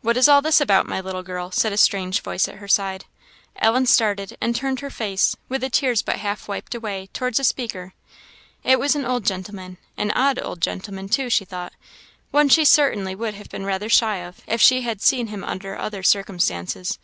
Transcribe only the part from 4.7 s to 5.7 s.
her face, with the